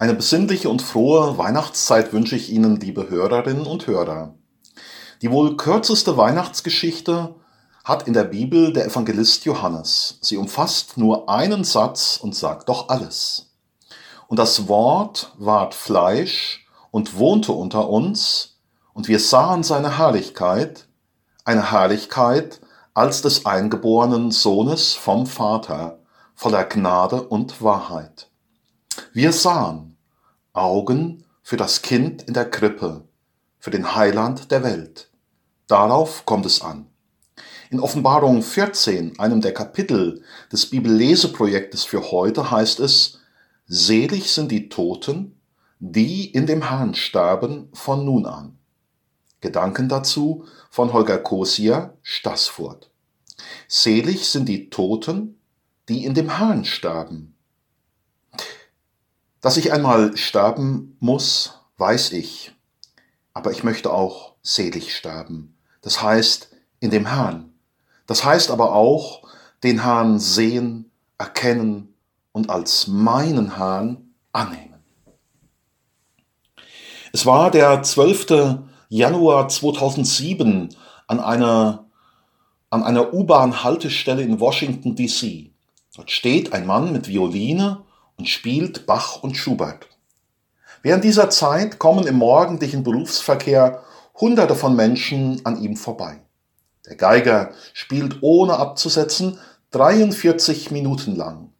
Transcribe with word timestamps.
Eine 0.00 0.14
besinnliche 0.14 0.68
und 0.68 0.80
frohe 0.80 1.38
Weihnachtszeit 1.38 2.12
wünsche 2.12 2.36
ich 2.36 2.50
Ihnen, 2.50 2.78
liebe 2.78 3.10
Hörerinnen 3.10 3.66
und 3.66 3.88
Hörer. 3.88 4.32
Die 5.22 5.32
wohl 5.32 5.56
kürzeste 5.56 6.16
Weihnachtsgeschichte 6.16 7.34
hat 7.82 8.06
in 8.06 8.12
der 8.12 8.22
Bibel 8.22 8.72
der 8.72 8.86
Evangelist 8.86 9.44
Johannes. 9.44 10.18
Sie 10.20 10.36
umfasst 10.36 10.98
nur 10.98 11.28
einen 11.28 11.64
Satz 11.64 12.16
und 12.22 12.36
sagt 12.36 12.68
doch 12.68 12.90
alles. 12.90 13.50
Und 14.28 14.38
das 14.38 14.68
Wort 14.68 15.32
ward 15.36 15.74
Fleisch 15.74 16.64
und 16.92 17.18
wohnte 17.18 17.50
unter 17.50 17.88
uns, 17.88 18.60
und 18.92 19.08
wir 19.08 19.18
sahen 19.18 19.64
seine 19.64 19.98
Herrlichkeit, 19.98 20.86
eine 21.44 21.72
Herrlichkeit 21.72 22.60
als 22.94 23.22
des 23.22 23.46
eingeborenen 23.46 24.30
Sohnes 24.30 24.94
vom 24.94 25.26
Vater, 25.26 25.98
voller 26.36 26.62
Gnade 26.64 27.20
und 27.20 27.60
Wahrheit. 27.62 28.30
Wir 29.12 29.32
sahen 29.32 29.87
Augen 30.60 31.24
für 31.42 31.56
das 31.56 31.82
Kind 31.82 32.22
in 32.22 32.34
der 32.34 32.50
Krippe, 32.50 33.04
für 33.58 33.70
den 33.70 33.94
Heiland 33.94 34.50
der 34.50 34.62
Welt. 34.62 35.10
Darauf 35.66 36.26
kommt 36.26 36.46
es 36.46 36.60
an. 36.60 36.86
In 37.70 37.80
Offenbarung 37.80 38.42
14, 38.42 39.18
einem 39.18 39.40
der 39.40 39.54
Kapitel 39.54 40.22
des 40.52 40.70
Bibelleseprojektes 40.70 41.84
für 41.84 42.10
heute, 42.10 42.50
heißt 42.50 42.80
es, 42.80 43.20
Selig 43.66 44.32
sind 44.32 44.50
die 44.50 44.68
Toten, 44.68 45.40
die 45.78 46.30
in 46.30 46.46
dem 46.46 46.68
Herrn 46.68 46.94
sterben 46.94 47.68
von 47.72 48.04
nun 48.04 48.26
an. 48.26 48.58
Gedanken 49.40 49.88
dazu 49.88 50.44
von 50.70 50.92
Holger 50.92 51.18
Kosia, 51.18 51.94
Stassfurt. 52.02 52.90
Selig 53.68 54.28
sind 54.28 54.48
die 54.48 54.70
Toten, 54.70 55.38
die 55.88 56.04
in 56.04 56.14
dem 56.14 56.36
Herrn 56.38 56.64
sterben 56.64 57.37
dass 59.40 59.56
ich 59.56 59.72
einmal 59.72 60.16
sterben 60.16 60.96
muss, 61.00 61.60
weiß 61.76 62.12
ich, 62.12 62.52
aber 63.32 63.52
ich 63.52 63.62
möchte 63.62 63.92
auch 63.92 64.34
selig 64.42 64.96
sterben. 64.96 65.56
Das 65.82 66.02
heißt 66.02 66.50
in 66.80 66.90
dem 66.90 67.06
Herrn. 67.06 67.52
Das 68.06 68.24
heißt 68.24 68.50
aber 68.50 68.72
auch 68.72 69.22
den 69.62 69.82
Herrn 69.82 70.18
sehen, 70.18 70.90
erkennen 71.18 71.94
und 72.32 72.50
als 72.50 72.86
meinen 72.86 73.56
Herrn 73.56 74.14
annehmen. 74.32 74.74
Es 77.12 77.26
war 77.26 77.50
der 77.50 77.82
12. 77.82 78.60
Januar 78.88 79.48
2007 79.48 80.74
an 81.06 81.20
einer, 81.20 81.86
an 82.70 82.82
einer 82.82 83.12
U-Bahn-Haltestelle 83.12 84.22
in 84.22 84.40
Washington, 84.40 84.94
D.C. 84.94 85.52
Dort 85.96 86.10
steht 86.10 86.52
ein 86.52 86.66
Mann 86.66 86.92
mit 86.92 87.08
Violine 87.08 87.84
und 88.18 88.28
spielt 88.28 88.86
Bach 88.86 89.22
und 89.22 89.36
Schubert. 89.36 89.88
Während 90.82 91.04
dieser 91.04 91.30
Zeit 91.30 91.78
kommen 91.78 92.06
im 92.06 92.16
morgendlichen 92.16 92.82
Berufsverkehr 92.82 93.82
Hunderte 94.20 94.56
von 94.56 94.74
Menschen 94.74 95.40
an 95.44 95.60
ihm 95.62 95.76
vorbei. 95.76 96.20
Der 96.86 96.96
Geiger 96.96 97.52
spielt 97.72 98.18
ohne 98.22 98.56
abzusetzen 98.56 99.38
43 99.70 100.70
Minuten 100.70 101.14
lang. 101.14 101.52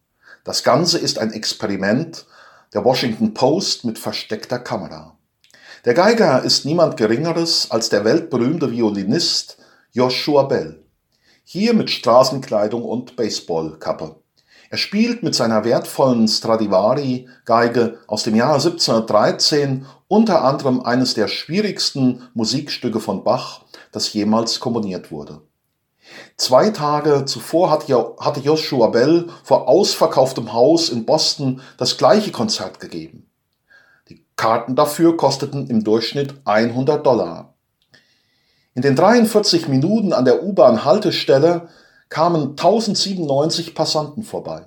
Das 0.45 0.65
Ganze 0.65 0.99
ist 0.99 1.19
ein 1.19 1.33
Experiment 1.33 2.27
der 2.73 2.85
Washington 2.85 3.35
Post 3.35 3.85
mit 3.85 3.99
versteckter 3.99 4.59
Kamera. 4.59 5.17
Der 5.85 5.95
Geiger 5.95 6.43
ist 6.43 6.65
niemand 6.65 6.97
Geringeres 6.97 7.71
als 7.71 7.89
der 7.89 8.05
weltberühmte 8.05 8.71
Violinist 8.71 9.59
Joshua 9.93 10.43
Bell. 10.45 10.83
Hier 11.45 11.73
mit 11.75 11.91
Straßenkleidung 11.91 12.83
und 12.83 13.17
Baseballkappe. 13.17 14.17
Er 14.71 14.77
spielt 14.77 15.23
mit 15.23 15.35
seiner 15.35 15.65
wertvollen 15.65 16.29
Stradivari-Geige 16.29 17.99
aus 18.07 18.25
dem 18.25 18.35
Jahr 18.35 18.55
1713 18.55 19.87
unter 20.09 20.45
anderem 20.45 20.83
eines 20.83 21.15
der 21.15 21.29
schwierigsten 21.29 22.29
Musikstücke 22.35 23.01
von 23.01 23.25
Bach, 23.25 23.63
das 23.93 24.13
jemals 24.13 24.61
komponiert 24.61 25.11
wurde. 25.11 25.41
Zwei 26.37 26.71
Tage 26.71 27.25
zuvor 27.25 27.71
hatte 27.71 28.41
Joshua 28.41 28.89
Bell 28.89 29.29
vor 29.43 29.69
ausverkauftem 29.69 30.53
Haus 30.53 30.89
in 30.91 31.05
Boston 31.05 31.61
das 31.77 31.97
gleiche 31.97 32.31
Konzert 32.31 32.81
gegeben. 32.81 33.31
Die 34.09 34.25
Karten 34.37 34.75
dafür 34.77 35.17
kosteten 35.17 35.69
im 35.69 35.85
Durchschnitt 35.85 36.35
100 36.45 37.05
Dollar. 37.05 37.55
In 38.75 38.83
den 38.83 38.97
43 38.97 39.69
Minuten 39.69 40.13
an 40.13 40.25
der 40.25 40.43
U-Bahn-Haltestelle 40.43 41.69
kamen 42.09 42.51
1097 42.51 43.75
Passanten 43.75 44.23
vorbei. 44.23 44.67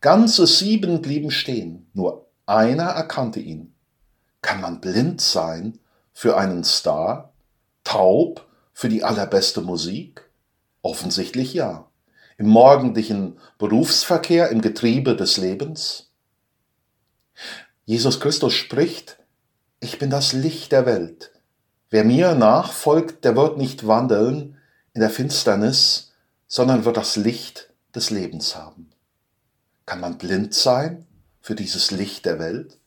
Ganze 0.00 0.46
sieben 0.46 1.02
blieben 1.02 1.30
stehen, 1.30 1.90
nur 1.92 2.26
einer 2.46 2.84
erkannte 2.84 3.40
ihn. 3.40 3.74
Kann 4.42 4.60
man 4.60 4.80
blind 4.80 5.20
sein 5.20 5.78
für 6.12 6.36
einen 6.36 6.64
Star? 6.64 7.32
Taub 7.84 8.46
für 8.72 8.88
die 8.88 9.04
allerbeste 9.04 9.60
Musik? 9.60 10.30
Offensichtlich 10.82 11.52
ja. 11.52 11.86
Im 12.38 12.48
morgendlichen 12.48 13.38
Berufsverkehr, 13.58 14.48
im 14.48 14.62
Getriebe 14.62 15.14
des 15.14 15.36
Lebens? 15.36 16.10
Jesus 17.84 18.20
Christus 18.20 18.54
spricht, 18.54 19.18
ich 19.80 19.98
bin 19.98 20.08
das 20.08 20.32
Licht 20.32 20.72
der 20.72 20.86
Welt. 20.86 21.32
Wer 21.90 22.04
mir 22.04 22.34
nachfolgt, 22.34 23.24
der 23.24 23.36
wird 23.36 23.58
nicht 23.58 23.86
wandeln 23.86 24.56
in 24.94 25.00
der 25.00 25.10
Finsternis, 25.10 26.09
sondern 26.50 26.84
wird 26.84 26.96
das 26.96 27.14
Licht 27.14 27.72
des 27.94 28.10
Lebens 28.10 28.56
haben. 28.56 28.90
Kann 29.86 30.00
man 30.00 30.18
blind 30.18 30.52
sein 30.52 31.06
für 31.40 31.54
dieses 31.54 31.92
Licht 31.92 32.26
der 32.26 32.40
Welt? 32.40 32.78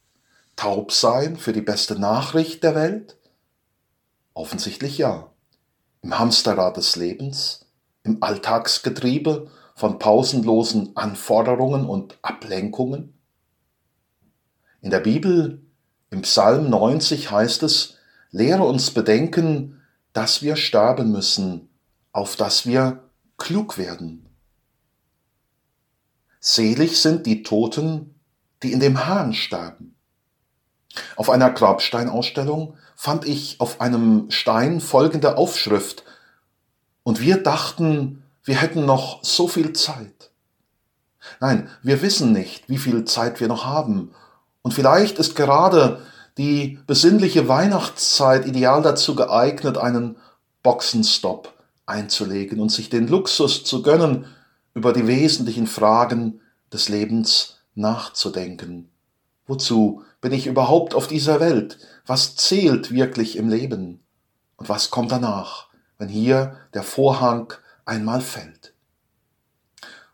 Taub 0.58 0.92
sein 0.92 1.38
für 1.38 1.54
die 1.54 1.62
beste 1.62 1.98
Nachricht 1.98 2.62
der 2.62 2.76
Welt? 2.76 3.18
Offensichtlich 4.34 4.98
ja. 4.98 5.32
Im 6.02 6.20
Hamsterrad 6.20 6.76
des 6.76 6.98
Lebens, 6.98 7.66
im 8.04 8.22
Alltagsgetriebe 8.22 9.50
von 9.76 9.98
pausenlosen 9.98 10.98
Anforderungen 10.98 11.86
und 11.86 12.18
Ablenkungen? 12.22 13.18
In 14.82 14.92
der 14.92 15.00
Bibel, 15.00 15.62
im 16.10 16.24
Psalm 16.24 16.70
90 16.70 17.32
heißt 17.32 17.64
es, 17.64 17.96
lehre 18.30 18.64
uns 18.66 18.92
bedenken, 18.92 19.82
dass 20.12 20.42
wir 20.42 20.58
sterben 20.58 21.14
müssen, 21.14 21.70
auf 22.12 22.36
dass 22.36 22.66
wir 22.66 23.03
klug 23.38 23.78
werden. 23.78 24.26
Selig 26.40 27.02
sind 27.02 27.26
die 27.26 27.44
Toten, 27.44 28.16
die 28.64 28.72
in 28.74 28.80
dem 28.80 29.06
Hahn 29.06 29.34
starben. 29.34 29.96
Auf 31.16 31.30
einer 31.30 31.50
Grabsteinausstellung 31.50 32.78
fand 32.96 33.26
ich 33.26 33.60
auf 33.60 33.82
einem 33.82 34.30
Stein 34.30 34.80
folgende 34.80 35.38
Aufschrift, 35.38 36.04
und 37.06 37.20
wir 37.20 37.44
dachten, 37.44 38.24
wir 38.46 38.56
hätten 38.56 38.86
noch 38.86 39.24
so 39.26 39.50
viel 39.50 39.74
Zeit. 39.74 40.32
Nein, 41.42 41.70
wir 41.82 42.02
wissen 42.02 42.32
nicht, 42.32 42.70
wie 42.70 42.78
viel 42.78 43.04
Zeit 43.04 43.42
wir 43.42 43.50
noch 43.50 43.66
haben, 43.66 44.14
und 44.62 44.74
vielleicht 44.74 45.20
ist 45.20 45.36
gerade 45.36 46.02
die 46.38 46.80
besinnliche 46.88 47.48
Weihnachtszeit 47.48 48.46
ideal 48.46 48.82
dazu 48.82 49.16
geeignet, 49.16 49.78
einen 49.78 50.18
Boxenstopp 50.64 51.54
einzulegen 51.86 52.60
und 52.60 52.70
sich 52.70 52.90
den 52.90 53.08
Luxus 53.08 53.64
zu 53.64 53.82
gönnen, 53.82 54.26
über 54.74 54.94
die 54.94 55.08
wesentlichen 55.08 55.68
Fragen 55.68 56.42
des 56.72 56.90
Lebens 56.90 57.60
nachzudenken. 57.76 58.90
Wozu 59.46 60.04
bin 60.22 60.32
ich 60.32 60.48
überhaupt 60.48 60.96
auf 60.96 61.08
dieser 61.08 61.40
Welt? 61.40 61.78
Was 62.06 62.36
zählt 62.36 62.92
wirklich 62.92 63.36
im 63.36 63.50
Leben? 63.50 64.00
Und 64.56 64.70
was 64.70 64.90
kommt 64.90 65.12
danach, 65.12 65.68
wenn 65.98 66.08
hier 66.08 66.58
der 66.74 66.84
Vorhang 66.84 67.54
einmal 67.86 68.22
fällt? 68.22 68.74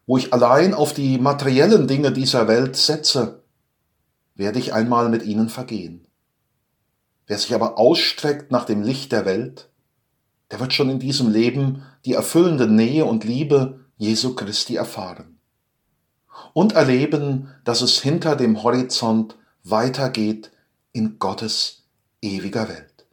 Wo 0.06 0.18
ich 0.18 0.34
allein 0.34 0.74
auf 0.74 0.94
die 0.94 1.20
materiellen 1.20 1.88
Dinge 1.88 2.12
dieser 2.12 2.48
Welt 2.48 2.76
setze, 2.76 3.44
werde 4.36 4.58
ich 4.58 4.74
einmal 4.74 5.10
mit 5.10 5.24
ihnen 5.24 5.50
vergehen. 5.50 6.08
Wer 7.28 7.38
sich 7.38 7.54
aber 7.54 7.78
ausstreckt 7.78 8.52
nach 8.52 8.66
dem 8.66 8.82
Licht 8.82 9.12
der 9.12 9.26
Welt, 9.26 9.69
der 10.52 10.60
wird 10.60 10.74
schon 10.74 10.90
in 10.90 11.00
diesem 11.00 11.32
Leben 11.32 11.84
die 12.06 12.14
erfüllende 12.14 12.68
Nähe 12.68 13.06
und 13.06 13.24
Liebe 13.24 13.86
Jesu 13.98 14.36
Christi 14.36 14.76
erfahren. 14.76 15.40
Und 16.54 16.74
erleben, 16.74 17.50
dass 17.64 17.82
es 17.82 18.00
hinter 18.00 18.36
dem 18.36 18.64
Horizont 18.64 19.36
weitergeht 19.64 20.52
in 20.92 21.20
Gottes 21.20 21.84
ewiger 22.22 22.70
Welt. 22.70 23.06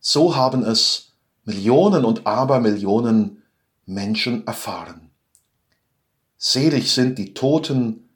So 0.00 0.36
haben 0.36 0.64
es 0.64 1.12
Millionen 1.44 2.04
und 2.04 2.26
Abermillionen 2.26 3.42
Menschen 3.86 4.46
erfahren. 4.46 5.10
Selig 6.36 6.92
sind 6.92 7.18
die 7.18 7.34
Toten, 7.34 8.08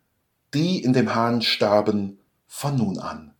die 0.52 0.82
in 0.82 0.92
dem 0.92 1.12
Herrn 1.12 1.42
sterben 1.42 2.18
von 2.46 2.76
nun 2.76 2.98
an. 2.98 3.34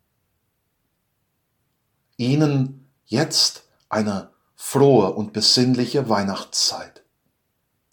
Ihnen 2.17 2.89
jetzt 3.05 3.65
eine 3.89 4.31
frohe 4.59 5.13
und 5.13 5.35
besinnliche 5.35 6.09
Weihnachtszeit. 6.09 7.05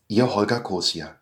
Ihr 0.08 0.34
Holger 0.34 0.62
Kosia. 0.62 1.14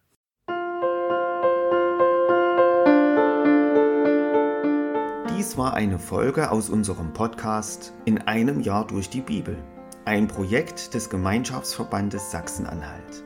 Dies 5.36 5.58
war 5.58 5.74
eine 5.74 5.98
Folge 5.98 6.52
aus 6.52 6.70
unserem 6.70 7.12
Podcast 7.14 7.92
In 8.06 8.20
einem 8.20 8.60
Jahr 8.60 8.86
durch 8.86 9.10
die 9.10 9.22
Bibel, 9.22 9.58
ein 10.06 10.28
Projekt 10.28 10.94
des 10.94 11.10
Gemeinschaftsverbandes 11.10 12.30
Sachsen-Anhalt. 12.30 13.24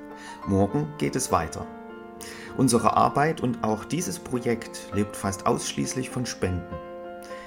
Morgen 0.48 0.88
geht 0.98 1.18
es 1.18 1.34
weiter. 1.34 1.68
Unsere 2.56 2.96
Arbeit 2.96 3.42
und 3.42 3.62
auch 3.66 3.84
dieses 3.84 4.20
Projekt 4.20 4.88
lebt 4.94 5.18
fast 5.18 5.46
ausschließlich 5.46 6.10
von 6.10 6.26
Spenden. 6.26 6.95